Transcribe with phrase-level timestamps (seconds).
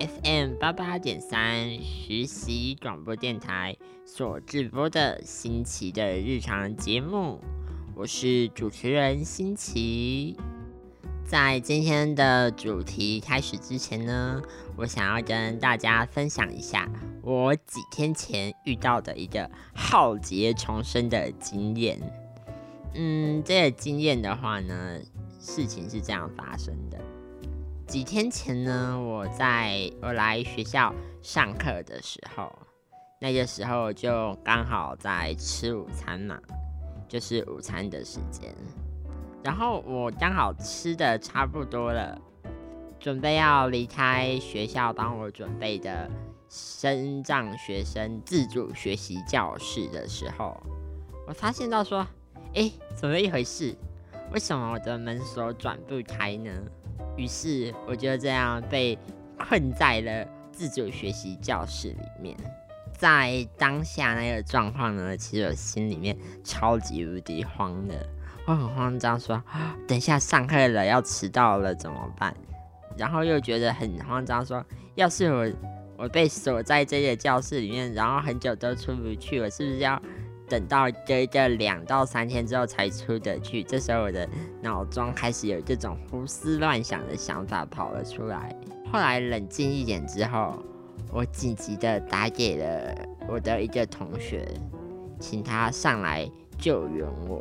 [0.00, 3.76] FM 八八点三实习广播电台
[4.06, 7.38] 所直播的新奇的日常节目，
[7.94, 10.38] 我是主持人新奇。
[11.26, 14.40] 在今天的主题开始之前呢，
[14.74, 16.90] 我想要跟大家分享一下
[17.22, 22.00] 我几天前遇到的一个浩劫重生的经验。
[22.94, 24.98] 嗯，这个经验的话呢，
[25.38, 26.98] 事情是这样发生的。
[27.90, 32.48] 几天前呢，我在我来学校上课的时候，
[33.20, 36.38] 那个时候就刚好在吃午餐嘛，
[37.08, 38.54] 就是午餐的时间。
[39.42, 42.16] 然后我刚好吃的差不多了，
[43.00, 46.08] 准备要离开学校帮我准备的
[46.48, 50.56] 升障学生自主学习教室的时候，
[51.26, 52.06] 我发现到说，
[52.54, 53.74] 哎，怎么一回事？
[54.32, 56.52] 为什么我的门锁转不开呢？
[57.20, 58.98] 于是我就这样被
[59.38, 62.34] 困在了自主学习教室里面。
[62.96, 67.94] 在当下那个状况呢，其实我心里面超级无敌慌的，
[68.46, 69.42] 我很慌张，说
[69.86, 72.34] 等一下上课了要迟到了怎么办？
[72.96, 75.50] 然后又觉得很慌张，说要是我
[75.98, 80.00] 我被锁在这个教室里面，然后很久都出不去，我是不是要？
[80.50, 84.28] 等到这个两到三天之后才出得去，这时候我的
[84.60, 88.52] 脑中开始有这种胡思乱想的想法跑了出来。
[88.92, 90.60] 后来冷静一点之后，
[91.12, 92.92] 我紧急的打给了
[93.28, 94.44] 我的一个同学，
[95.20, 96.28] 请他上来
[96.58, 97.40] 救援我。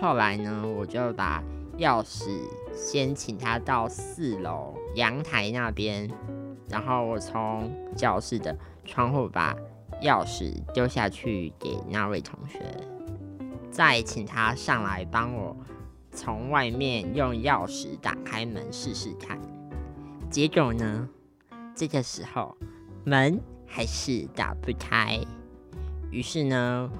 [0.00, 1.44] 后来呢，我就把
[1.76, 2.30] 钥匙
[2.74, 6.10] 先请他到四楼阳台那边，
[6.70, 8.56] 然后我从教室的
[8.86, 9.54] 窗户把。
[10.02, 12.60] 钥匙丢下去给那位同学，
[13.70, 15.56] 再请他上来帮我
[16.12, 19.38] 从外面用钥匙打开门试试看。
[20.30, 21.08] 结果呢，
[21.74, 22.56] 这个时候
[23.04, 25.18] 门还是打不开。
[26.10, 26.90] 于是呢，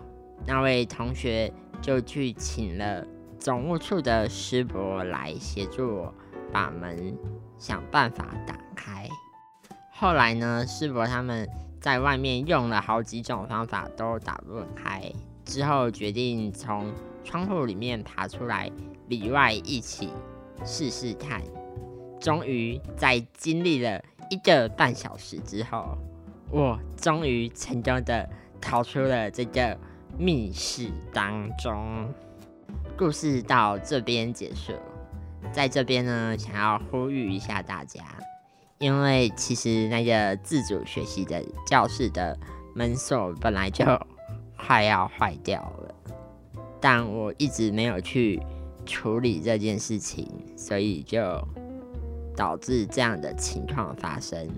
[0.45, 3.07] 那位同学就去请了
[3.39, 6.15] 总务处的师伯来协助我
[6.53, 7.17] 把门
[7.59, 9.09] 想办法打开。
[9.93, 11.49] 后来呢，师伯他们。
[11.81, 15.13] 在外面用了好几种方法都打不开，
[15.45, 16.93] 之后决定从
[17.25, 18.71] 窗户里面爬出来，
[19.09, 20.11] 里外一起
[20.65, 21.43] 试试看。
[22.21, 25.97] 终于在经历了一个半小时之后，
[26.51, 28.29] 我终于成功的
[28.61, 29.79] 逃出了这个
[30.19, 32.13] 密室当中。
[32.97, 34.73] 故事到这边结束，
[35.53, 38.03] 在这边呢，想要呼吁一下大家。
[38.79, 42.39] 因为其实那个自主学习的教室的
[42.75, 43.85] 门锁本来就
[44.57, 45.95] 快要坏掉了，
[46.81, 48.41] 但我一直没有去
[48.87, 51.21] 处理这件事情，所以就
[52.37, 54.49] 导致这样的情况发生。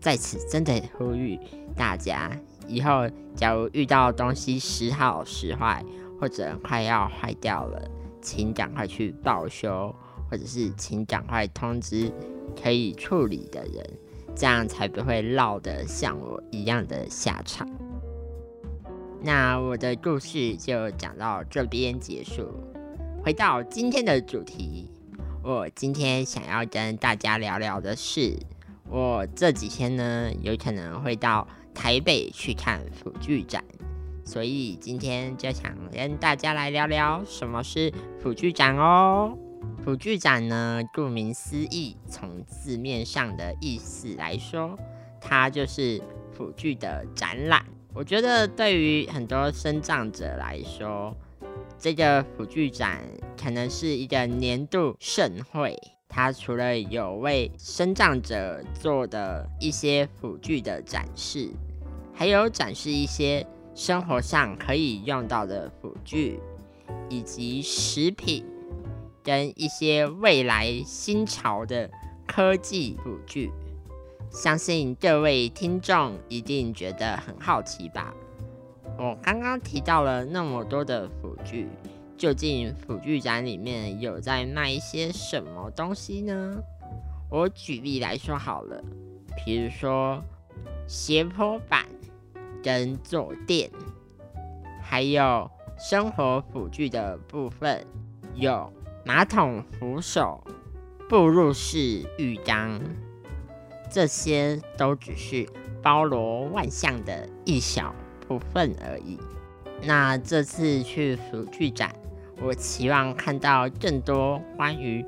[0.00, 1.38] 在此真的呼吁
[1.76, 2.30] 大家，
[2.66, 5.84] 以后假如遇到东西时好时坏，
[6.18, 7.90] 或者快要坏掉了，
[8.22, 9.94] 请赶快去报修，
[10.32, 12.10] 或者是请赶快通知。
[12.60, 13.90] 可以处理的人，
[14.34, 17.66] 这样才不会落得像我一样的下场。
[19.22, 22.52] 那我的故事就讲到这边结束。
[23.22, 24.90] 回到今天的主题，
[25.42, 28.36] 我今天想要跟大家聊聊的是，
[28.90, 33.64] 我这几天呢有可能会到台北去看辅具展，
[34.24, 39.38] 所以今天就想跟大家来聊聊什么是辅具展哦。
[39.84, 44.78] 辅具展呢，顾名思义，从字面上的意思来说，
[45.20, 46.00] 它就是
[46.32, 47.64] 辅具的展览。
[47.94, 51.14] 我觉得对于很多生长者来说，
[51.78, 53.02] 这个辅具展
[53.36, 55.76] 可能是一个年度盛会。
[56.08, 61.48] 它除了有为生长者做的一些辅具的展示，
[62.14, 66.38] 还有展示一些生活上可以用到的辅具，
[67.08, 68.44] 以及食品。
[69.22, 71.90] 跟一些未来新潮的
[72.26, 73.50] 科技辅具，
[74.30, 78.14] 相信各位听众一定觉得很好奇吧？
[78.98, 81.68] 我刚刚提到了那么多的辅具，
[82.16, 86.56] 究竟辅具展里面有在卖一些什么东西呢？
[87.30, 88.82] 我举例来说好了，
[89.44, 90.22] 比如说
[90.86, 91.86] 斜坡板
[92.62, 93.70] 跟坐垫，
[94.82, 97.86] 还有生活辅具的部分，
[98.34, 98.70] 有
[99.04, 100.42] 马桶扶手、
[101.08, 102.80] 步入式浴缸，
[103.90, 105.46] 这些都只是
[105.82, 107.94] 包罗万象的一小
[108.28, 109.18] 部分而已。
[109.84, 111.92] 那这次去辅具展，
[112.40, 115.04] 我期望看到更多关于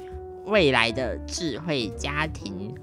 [0.46, 2.74] 未来的智慧家庭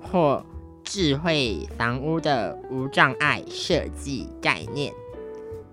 [0.00, 0.46] 或
[0.84, 4.94] 智慧房屋的无障碍设计概念。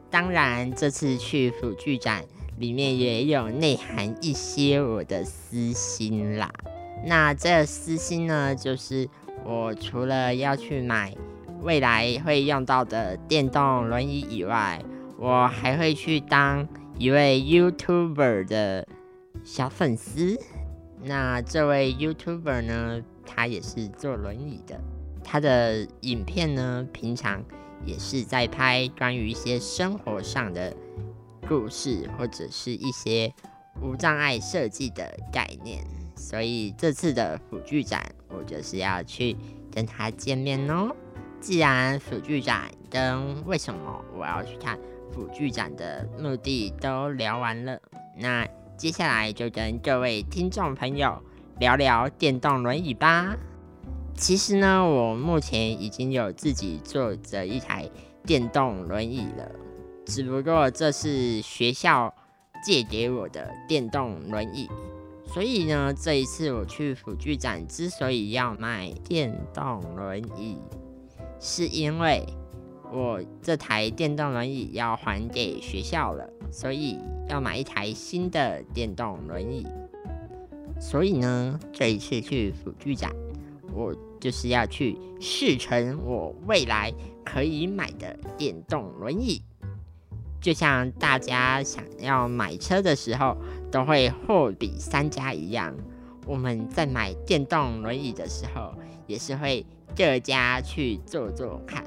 [0.10, 2.26] 当然，这次去辅具展
[2.58, 6.52] 里面也有内涵一些我的私心啦。
[7.06, 9.08] 那这私心呢，就是
[9.46, 11.16] 我除了要去买
[11.62, 14.84] 未来会用到的电动轮椅以外，
[15.18, 16.68] 我还会去当
[16.98, 18.88] 一位 YouTuber 的
[19.44, 20.40] 小粉丝。
[21.04, 24.80] 那这位 YouTuber 呢，他也是坐轮椅的，
[25.24, 27.44] 他的影片呢，平常。
[27.86, 30.76] 也是在拍关于一些生活上的
[31.48, 33.34] 故事，或者是一些
[33.82, 35.84] 无障碍设计的概念。
[36.16, 39.38] 所以这次的辅具展，我就是要去
[39.72, 40.96] 跟他见面哦。
[41.40, 44.78] 既然辅具展跟为什么我要去看
[45.12, 47.80] 辅具展的目的都聊完了，
[48.18, 51.22] 那接下来就跟各位听众朋友
[51.60, 53.38] 聊聊电动轮椅吧。
[54.16, 57.88] 其实呢，我目前已经有自己坐着一台
[58.26, 59.52] 电动轮椅了，
[60.08, 62.14] 只不过这是学校
[62.64, 64.68] 借给我的电动轮椅，
[65.26, 70.58] 所以呢，这一次我去辅具展之所以要买电动轮椅，
[71.40, 72.26] 是因为
[72.92, 79.68] 我这台电动轮椅要还给学校了，所以要买一台新的电动轮椅。
[80.80, 83.12] 所以呢，这一次去辅具展，
[83.74, 83.96] 我。
[84.20, 86.92] 就是要去试乘我未来
[87.24, 89.40] 可以买的电动轮椅，
[90.40, 93.38] 就像大家想要买车的时候
[93.72, 95.76] 都会货比三家一样，
[96.26, 98.74] 我们在买电动轮椅的时候
[99.06, 101.84] 也是会各家去坐坐看。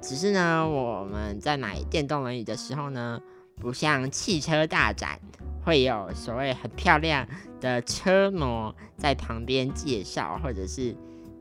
[0.00, 3.20] 只是呢，我们在买电动轮椅的时候呢，
[3.60, 5.18] 不像汽车大展
[5.64, 7.26] 会有所谓很漂亮
[7.60, 10.96] 的车模在旁边介绍，或者是。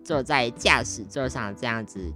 [0.05, 2.11] 坐在驾驶座上这样子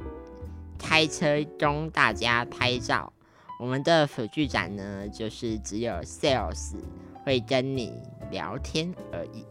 [0.77, 3.13] 开车供大家拍照。
[3.59, 6.75] 我们的辅具展呢，就是只有 sales
[7.23, 7.93] 会跟你
[8.31, 9.45] 聊天而已。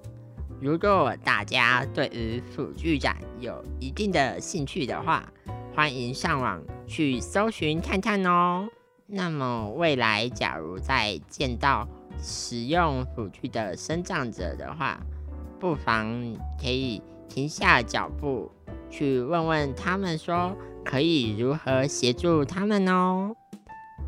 [0.60, 5.28] 如果大家对于辅具展有一定的兴趣的话，
[5.74, 8.68] 欢迎上网去搜寻看看哦。
[9.06, 11.86] 那么未来假如再见到
[12.20, 15.00] 使用辅具的生长者的话，
[15.58, 17.02] 不妨可以。
[17.28, 18.50] 停下脚步，
[18.88, 23.34] 去问问他们说可以如何协助他们哦。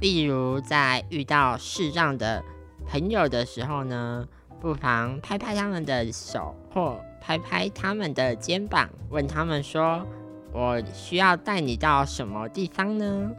[0.00, 2.42] 例如，在遇到视障的
[2.86, 4.26] 朋友的时候呢，
[4.60, 10.06] 不妨拍拍他们的手，或拍拍他们的肩膀，问他们说
[10.52, 13.30] ：“我需要带你到什么地方呢？”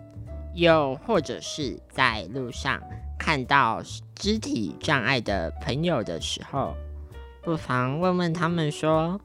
[0.54, 2.82] 又或者是在路上
[3.18, 3.82] 看到
[4.16, 6.76] 肢体障碍的朋友的时候，
[7.42, 9.20] 不妨问问他们说。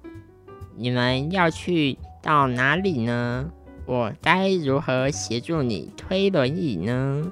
[0.77, 3.49] 你们要去到哪里呢？
[3.87, 7.31] 我该如何协助你推轮椅呢？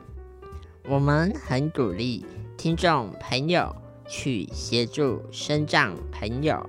[0.86, 2.26] 我们很鼓励
[2.58, 3.74] 听众朋友
[4.06, 6.68] 去协助身障朋友，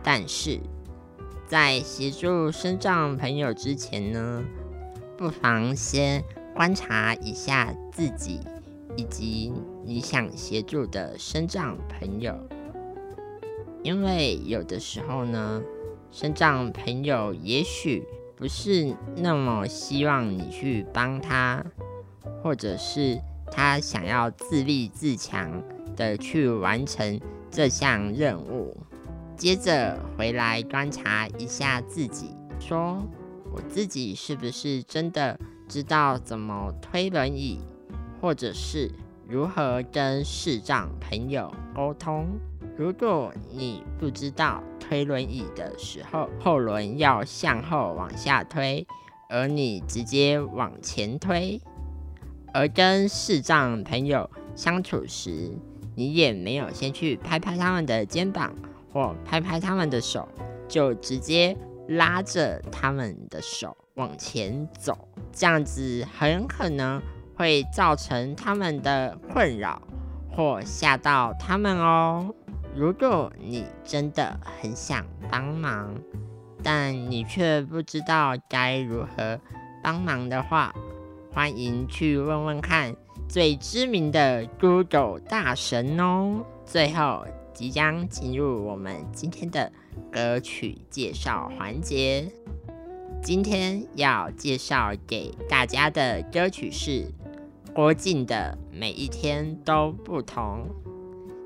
[0.00, 0.60] 但是
[1.44, 4.44] 在协助身障朋友之前呢，
[5.18, 6.22] 不妨先
[6.54, 8.38] 观察一下自己
[8.96, 9.52] 以及
[9.84, 12.38] 你想协助的身障朋友，
[13.82, 15.60] 因为有的时候呢。
[16.12, 18.04] 身障朋友也许
[18.40, 21.62] 不是那么希望你去帮他，
[22.42, 23.20] 或者是
[23.52, 25.62] 他想要自立自强
[25.94, 27.20] 的去完成
[27.50, 28.74] 这项任务。
[29.36, 33.02] 接着回来观察一下自己，说
[33.52, 37.60] 我自己是不是真的知道怎么推轮椅，
[38.22, 38.90] 或者是
[39.28, 42.26] 如何跟视障朋友沟通。
[42.78, 48.84] 如果你不知道，推轮椅的时候，后轮要向后往下推，
[49.28, 51.60] 而你直接往前推。
[52.52, 55.56] 而跟视障朋友相处时，
[55.94, 58.52] 你也没有先去拍拍他们的肩膀
[58.92, 60.28] 或拍拍他们的手，
[60.66, 61.56] 就直接
[61.86, 67.00] 拉着他们的手往前走，这样子很可能
[67.36, 69.80] 会造成他们的困扰
[70.32, 72.34] 或吓到他们哦。
[72.74, 75.94] 如果你真的很想帮忙，
[76.62, 79.40] 但你却不知道该如何
[79.82, 80.72] 帮忙的话，
[81.32, 82.94] 欢迎去问问看
[83.28, 86.44] 最知名的 Google 大神哦。
[86.64, 89.72] 最后，即将进入我们今天的
[90.12, 92.30] 歌曲介绍环节。
[93.22, 97.12] 今天要介绍给大家的歌曲是
[97.74, 100.66] 郭靖的《每一天都不同》。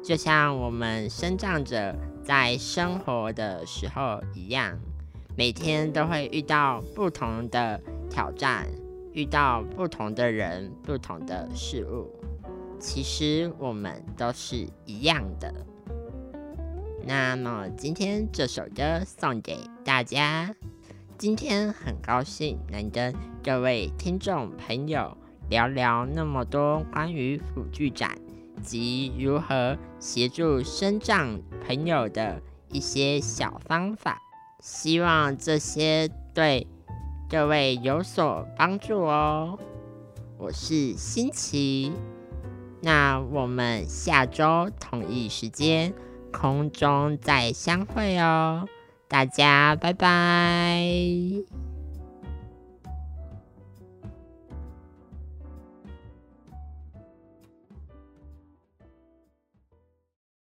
[0.04, 4.78] 就像我们生长着在生活的时候一样，
[5.34, 7.80] 每天都会遇到不同的
[8.10, 8.66] 挑战，
[9.14, 12.12] 遇到不同的人、不同的事物。
[12.78, 15.54] 其实我们都是一样的。
[17.06, 20.54] 那么今天这首歌送给大家。
[21.16, 25.16] 今天很高兴能跟各位听众朋友
[25.48, 28.18] 聊聊那么多关于辅具展
[28.64, 32.40] 及如何协助生长朋友的
[32.70, 34.18] 一些小方法，
[34.60, 36.66] 希望这些对
[37.30, 39.58] 各位有所帮助哦。
[40.38, 41.92] 我是新奇，
[42.82, 45.94] 那我们下周同一时间
[46.32, 48.66] 空中再相会哦。
[49.06, 51.73] 大家拜拜。